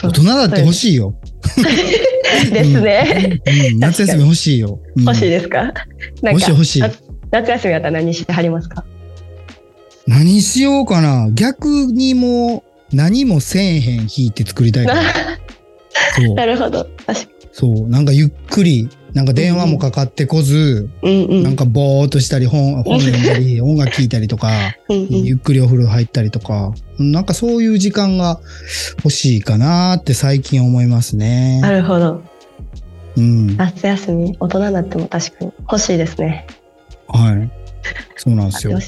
[0.04, 1.14] 大人だって欲しいよ。
[2.52, 3.42] ですね。
[3.46, 4.80] うんうん夏休み欲しいよ。
[4.96, 5.74] うん欲しいですか？
[6.24, 6.92] 欲しいか欲しいあ
[7.32, 8.86] 夏休みだったら何してはりますか？
[10.08, 11.30] 何しようかな。
[11.34, 15.04] 逆にもう何もせえへん日って作りたいから。
[16.36, 16.46] な。
[16.46, 16.88] るほど。
[17.06, 17.90] 確かそう。
[17.90, 21.26] なんかゆっくり、なんか電話もかかってこず、に。
[21.26, 21.44] うんうん。
[21.44, 24.50] なんかぼーっとしたり本、本読んだり、 音楽聴いたりとか、
[24.88, 28.40] うんうんゆっくりお風呂入ったりとか、なんかそういう時間が
[28.98, 31.60] 欲しいかなって最近思いますね。
[31.62, 32.22] なるほど。
[33.18, 33.48] うん。
[33.58, 36.46] は夏休み、大人になっても確かに欲しいですね。
[37.34, 37.50] い。
[38.16, 38.80] そうなんですよ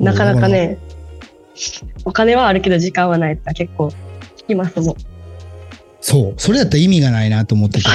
[0.00, 0.48] なかなか。
[0.48, 0.78] ね、
[2.04, 3.88] お金はあるけど時間はないとか結構
[4.36, 4.96] 聞きますもん。
[6.00, 6.34] そう。
[6.36, 7.88] それやったら意味がないなと思ってて。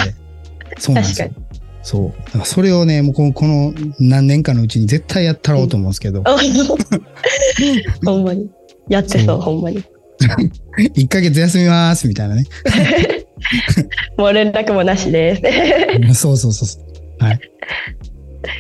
[0.80, 1.42] そうなんですよ確。
[1.84, 2.26] そう。
[2.26, 6.24] だからそれをね、もうこのこの何年かのうちに絶対やったろうと思うんですけど、
[8.06, 8.50] ほんまに。
[8.90, 9.84] やってそそうう、ほんまに。
[10.96, 12.46] 1ヶ月休みますみたいなね。
[14.18, 15.36] もう連絡もなしで
[16.13, 16.22] す。
[16.22, 17.24] そうそうそうそう。
[17.24, 17.40] はい。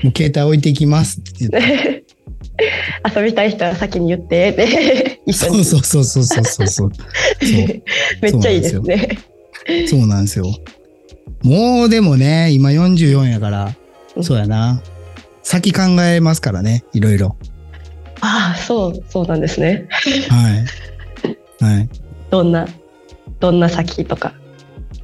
[0.03, 2.03] もう携帯置いていきますって言って。
[3.15, 6.91] 遊びたい人は先に言ってってそうそうそうそうそうそうそう。
[8.21, 9.19] めっちゃいいですね。
[9.87, 10.45] そうなんですよ。
[11.47, 13.65] もうでもね、今44やから、
[14.15, 14.81] うんそうやな。
[15.43, 17.37] 先考えますからね、いろいろ。
[18.19, 19.87] ああ、そう、そうなんですね。
[20.27, 21.63] はい。
[21.63, 21.89] はい。
[22.31, 22.67] どんな、
[23.39, 24.33] どんな先とか。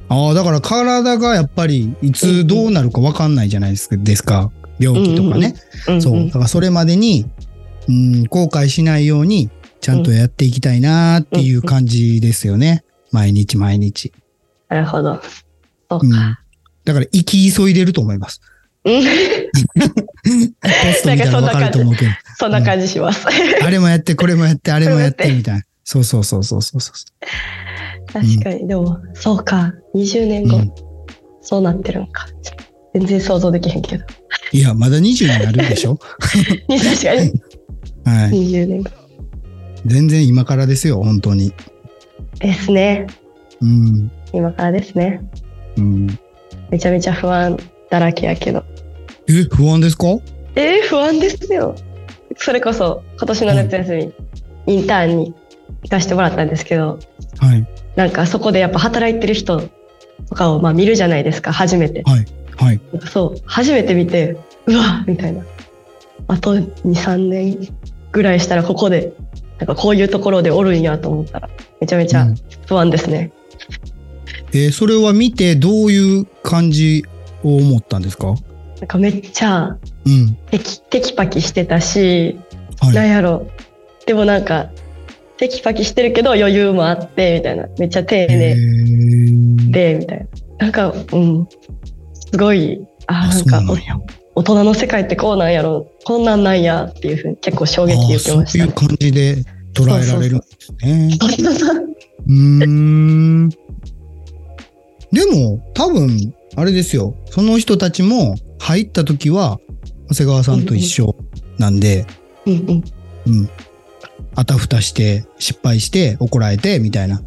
[0.08, 3.96] ああ、だから体がやっぱりいつどうなるか分かんないじゃないですか。
[3.96, 5.54] ですか病気とかね。
[6.00, 6.26] そう。
[6.26, 7.24] だからそれまでに、
[7.88, 12.84] うん、後悔しないように、ちゃんとやっていきたいなっていう感じですよね。
[13.12, 14.12] 毎日毎日。
[14.68, 15.20] なるほど。
[16.00, 16.12] そううん。
[16.12, 16.40] か。
[16.84, 18.40] だから、生き急いでると思います。
[18.84, 20.30] うん ポ
[20.92, 22.10] スト見たら分かると思うけど。
[22.38, 23.26] そんな感じします。
[23.62, 25.62] あれもやって、これもやって、あれもやって、みたいな。
[25.84, 28.12] そうそうそうそうそうそう。
[28.12, 29.72] 確かに、でも、そうか。
[29.94, 30.72] 20年後、うん
[31.46, 32.26] そうなってるのか。
[32.94, 34.04] 全然想像できへんけど。
[34.52, 35.96] いや、まだ20になるでしょ？
[36.16, 37.32] 確かに、
[38.06, 38.30] はい。
[38.30, 38.90] 20年後。
[39.84, 41.52] 全然今からですよ、本当に。
[42.38, 43.06] ですね。
[43.60, 44.10] うん。
[44.32, 45.20] 今からですね。
[45.76, 46.06] うん。
[46.70, 47.56] めちゃめちゃ不安
[47.90, 48.64] だらけやけど。
[49.26, 50.06] え、不安ですか？
[50.56, 51.74] えー、不安ですよ。
[52.36, 53.96] それこそ、今年の夏休
[54.66, 55.34] み、インターンに
[55.82, 56.98] 行かせてもらったんですけど、
[57.38, 57.66] はい。
[57.96, 59.60] なんかそこでやっぱ働いてる人
[60.28, 62.02] とかをまあ見るじゃないですか、初めて。
[62.04, 62.24] はい。
[62.56, 62.80] はい。
[63.10, 65.44] そう、初めて見て、うわみたいな。
[66.28, 67.58] あと2、3年
[68.12, 69.12] ぐらいしたらここで、
[69.58, 71.48] なんかこういうところでおるんやと思ったら、
[71.80, 72.34] めちゃめちゃうん
[72.66, 73.32] 不安ですね。
[74.54, 77.04] えーそれは見てどういう感じ
[77.42, 78.34] を思ったんですか？
[78.80, 80.34] なんかめっちゃうん。
[80.50, 82.38] テキテキパキしてたし、
[82.80, 82.94] はい。
[82.94, 83.48] なんやろ。
[84.06, 84.70] でもなんか、
[85.38, 87.66] テキパキしてるけど余裕もあって、みたいな。
[87.78, 90.26] めっちゃ丁え寧ーで、みたいな。
[90.58, 91.48] なんか、うん。
[92.30, 93.62] すごい、あなんか
[94.34, 95.90] 大人の世界ってこうなんやろ。
[96.04, 98.46] こんなんなんやっていうふうに結構衝撃受けましたね。
[98.46, 99.36] そういう感じで
[99.72, 101.16] 捉えられるんですね。
[101.20, 101.86] そうそうそう
[102.26, 103.50] うーん。
[105.14, 107.14] でも、多分、あれですよ。
[107.30, 109.58] その人たちも入った時は、
[110.10, 111.16] 長谷川さんと一緒
[111.58, 112.06] なんで、
[112.46, 112.84] うんうん。
[113.26, 113.50] うん。
[114.34, 117.22] あたふたして、失敗して、怒られて、みたいな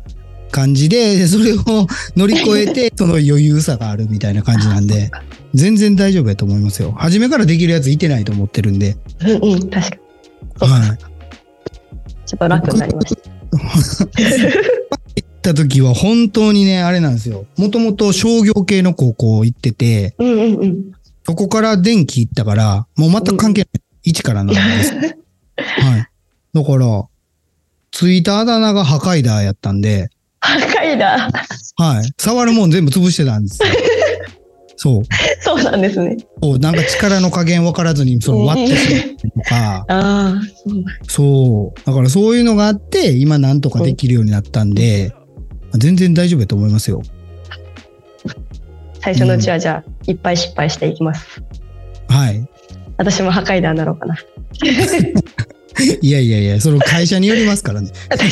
[0.51, 5.09] 感じで、それを乗り越えて、 その余裕さがあるみたいな感じなんで、
[5.53, 6.91] 全然大丈夫やと思いますよ。
[6.91, 8.97] 初めからできるやついてないと思ってるんで。
[9.21, 9.97] うんうん、確か
[10.65, 10.71] に。
[10.71, 10.97] はい。
[12.25, 13.37] ちょっと楽になりました。
[15.47, 17.45] 行った時は本当にね、あれなんですよ。
[17.57, 20.91] もともと商業系の高校行ってて、うんうんうん。
[21.25, 23.83] そこから電気行ったから、もう全く関係ない。
[24.03, 24.93] 一からなんです。
[24.95, 25.13] はい。
[26.53, 27.05] だから、
[27.91, 31.29] ついたあだ名が破壊だやったんで、破壊だ。
[31.77, 32.11] はい。
[32.17, 33.67] 触るもん全部潰してたんですよ。
[34.77, 35.01] そう。
[35.41, 36.17] そうなんですね。
[36.41, 41.85] そうなんか力の加減分からずに、その割ってしまったりとか、 ああ、そうそう。
[41.85, 45.13] だからそういうのがあって、今なんとかできるようになったんで、
[45.77, 47.01] 全然大丈夫やと思いますよ。
[48.99, 51.41] 最初のうちはじゃあ、いっぱい失敗していきます。
[52.09, 52.47] はい。
[52.97, 54.17] 私も破壊だになろうかな。
[56.01, 57.91] いやいやいや、その会社によりますからね。
[58.09, 58.25] 確か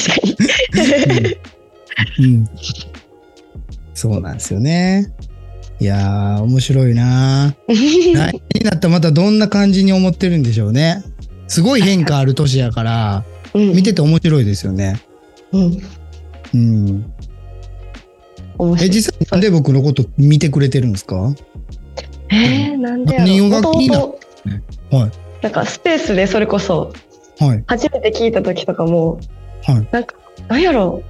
[2.19, 2.27] に。
[2.27, 2.49] うん。
[3.93, 5.13] そうなんですよね。
[5.79, 7.73] いやー、面白いなー。
[8.15, 11.03] 来年になったらまたどんな感じに思ってるんでしょうね。
[11.47, 14.99] すごい変化ある年やから、うん見てて面白いですよね。
[15.53, 15.81] うん。
[16.53, 17.13] うん。
[18.59, 18.89] え、面白い。
[18.89, 21.33] 実際なんで僕のこと見てくれてるんですか？
[22.29, 24.15] えー、なんでやろ何が気になはい。
[25.41, 26.91] なんかスペースでそれこそ
[27.39, 27.63] はい。
[27.67, 29.19] 初めて聞いた時とかも
[29.63, 29.87] はい。
[29.91, 30.15] なんか
[30.47, 31.03] なんやろ？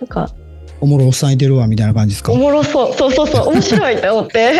[0.00, 0.30] なんか
[0.80, 2.32] おもろおっさんいてるわ、みたいな感じですか？
[2.32, 2.94] おもろそう。
[2.94, 3.48] そうそうそう。
[3.48, 4.52] 面白いって思って。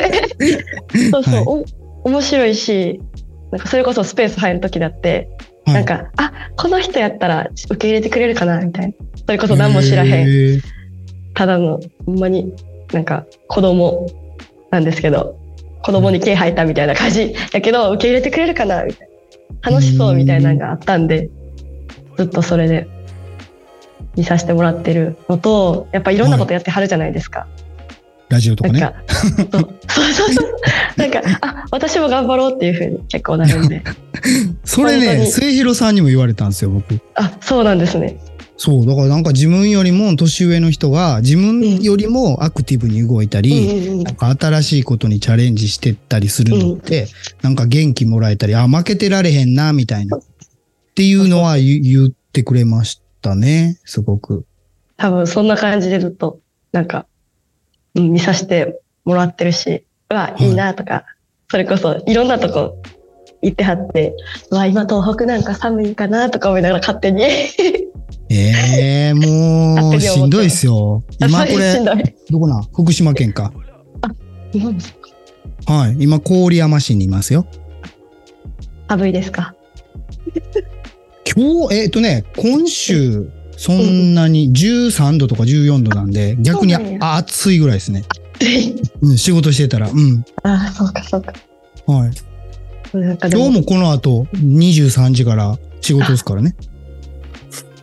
[1.11, 1.45] そうそう、はい。
[1.47, 1.65] お
[2.11, 3.01] 面白いし
[3.53, 5.29] なんかそれこそスペース入る時だって、
[5.67, 5.75] はい。
[5.77, 8.93] なんかあこの人やったら受け入れてくれるかなみたいな。
[9.27, 10.63] それこそ何も知らへん
[11.35, 12.55] ただのほんまに
[12.93, 14.07] なんか子供
[14.71, 15.38] なんですけど
[15.83, 19.09] 子供に毛生えたみたいな感じやけど受け入れてくれるかなみたい
[19.62, 21.31] な楽しそうみたいなのがあったんで
[22.16, 22.88] ずっとそれで
[24.16, 27.47] 見させてもらってるのとやっぱいろんなことやってはるじゃないですか。
[28.29, 28.81] ラジオとかね。
[28.81, 30.55] なんかそうそうそうそう
[30.97, 33.83] なんかあ私も頑張ろうっていうふうに結構なるんで
[34.64, 37.01] それね、末広さんにも言われたんですよ、僕。
[37.14, 38.19] あそうなんですね。
[38.62, 47.07] そう、だからなんか自分よりも年上の人が自分よりもアクティブに動いたり、うんうんうんなんか新しいことにチャレンジしてったりするのって、
[47.40, 50.18] なんか元気もらえたり、あ、負けてられへんな、みたいな。
[50.18, 50.20] っ
[50.94, 54.44] ていうのは言言ってくれましたね、すごく。
[54.99, 56.40] 多分そんな感じでずっと
[56.73, 57.07] なんか、
[57.94, 61.07] うん、見させてもらってるしうわいいなとか、
[61.51, 62.83] それこそいろんなとこ
[63.40, 64.14] 行ってはって
[64.51, 67.23] うわ今東北なんか寒いかなとか思いながら勝手に
[68.33, 71.03] ええもう、しんどいっすよ。
[71.21, 71.83] 今これ、
[72.31, 72.59] どこな？
[72.61, 73.53] ん福島県か。
[75.66, 75.97] はい。
[75.99, 77.45] 今、郡山市にいますよ。
[78.88, 79.55] 寒いですか？
[81.37, 88.05] 今日、えっ、とね、今週、そんなに13度とか14度なんで、逆に暑いぐらいですね。
[89.03, 89.90] うん、仕事してたら。
[89.90, 90.25] うん。
[90.45, 91.33] ああそうかそうか
[91.87, 92.11] はい。
[92.93, 96.55] 今日もこの後、23時から仕事ですからね。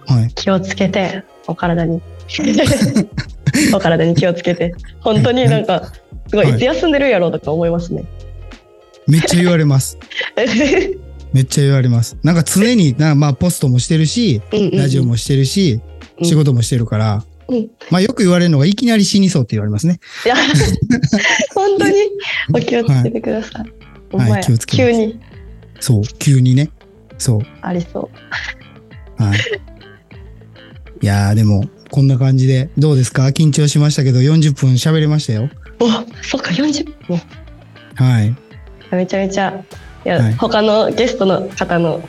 [0.08, 0.34] はい。
[0.34, 2.02] 気をつけてお体に
[3.74, 5.92] お体に気をつけて本当になんか
[6.28, 8.04] すごいはいいつ休んでるんやろうとか思いますね、
[9.08, 9.98] めっちゃ言われます。
[11.34, 12.18] めっちゃ言われます。
[12.24, 14.42] なんか常に、なまあ、ポストもしてるし、
[14.74, 15.82] ラジオもしてるし、
[16.20, 20.00] うん仕事もしてるから、うんまあよく言われるのがいきなり死にそうって言われますね。
[20.26, 20.36] いや
[21.54, 21.96] 本当に？
[22.56, 23.66] お気をつけてください。
[24.12, 25.20] ほんまや気をつけ急に
[25.80, 26.72] そう、急にね。
[27.20, 27.42] そう。
[27.62, 28.10] ありそ
[29.20, 29.24] う。
[29.24, 29.38] はい。
[31.02, 33.26] いやーでも、こんな感じで、どうですか？
[33.28, 35.50] 緊張しましたけど、40分喋れましたよ。
[35.80, 35.90] お
[36.24, 37.22] そっか40分
[37.96, 38.36] はい。
[38.92, 39.50] めちゃめちゃ
[40.06, 42.02] いや、はい他のゲストの方の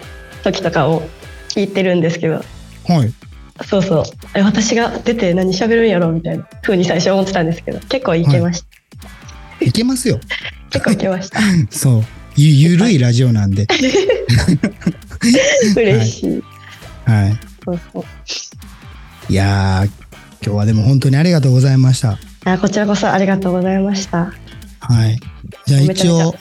[0.44, 1.02] 時とかを
[1.48, 2.42] 聞いてるんですけどは
[3.04, 3.12] い。
[3.66, 10.20] そうそうえ私が出て何喋るんやろみたいな風に最初思ってたんですけど結構いけました、いけますよ。
[10.70, 12.04] 結構いけました そう。
[12.36, 13.66] ゆ、ゆるいラジオなんで。
[15.76, 16.42] 嬉しい、
[17.04, 17.36] はい。
[17.64, 18.04] そうそう
[19.28, 19.86] いやー、
[20.44, 22.18] 今日はでも本当にありがとうございました。
[22.44, 24.32] あこちらこそありがとうございました
[24.80, 25.18] はい。
[25.66, 26.34] じゃあ一応、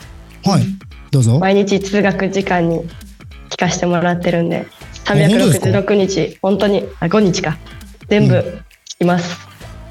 [0.45, 0.63] はい。
[1.11, 1.39] どうぞ。
[1.39, 2.81] 毎日通学時間に
[3.49, 4.67] 聞かせてもらってるんで
[5.05, 7.57] 本当ですか？366日本当にあ5日か
[8.07, 8.53] 全部聞
[8.99, 9.37] きます、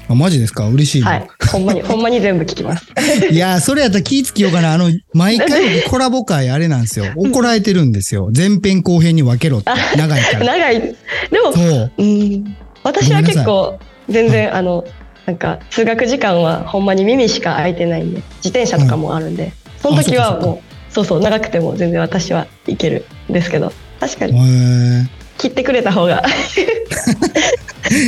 [0.09, 0.67] あマジですか？
[0.67, 1.09] 嬉しいな。
[1.11, 2.85] はいほんまに ほんまに全部聞きます
[3.31, 4.73] いやー、それやったら気ぃつけようかな。
[4.73, 7.05] あの、毎回僕コラボ会あれなんですよ。
[7.15, 8.31] 怒られてるんですよ。
[8.35, 9.71] 前編後編に分けろって。
[9.97, 10.45] 長いから。
[10.57, 10.95] 長いで
[11.43, 11.91] もそう。
[11.97, 12.55] うん
[12.87, 14.85] 私は結構全然あの
[15.25, 23.05] なんか通学時間はほんまに耳しか開いてないんで自転車とかもあるんで、その時はもうそうそう長くても全然私はいける。
[23.29, 25.07] んですけど確かへにー。
[25.37, 26.23] 切ってくれた方が。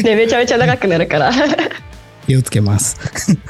[0.04, 1.32] ねめちゃめちゃ長くなるから。
[2.26, 2.98] 気をつけます。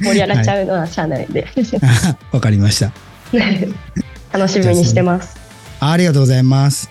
[0.00, 1.46] 盛り上がっちゃうのはしゃあないんで、
[1.82, 2.92] あわかりました。
[4.32, 5.36] 楽しみにしてます。
[5.80, 6.90] ありがとうございます。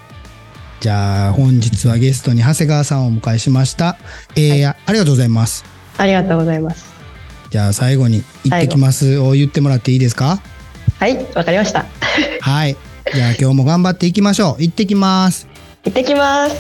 [0.82, 3.98] じゃあ、本日はゲストに長谷川さんをお迎えしました。
[4.36, 5.64] えーありがとうございます。
[5.98, 6.86] ありがとうございます
[7.52, 10.42] じゃあ、最後に、行ってきますを言ってもらっていいですか？
[11.00, 11.86] はいわかりました
[12.42, 12.76] はい。
[13.14, 14.62] じゃあ、今日も頑張っていきましょう。
[14.62, 15.48] 行ってきます。
[15.84, 16.56] 行ってきます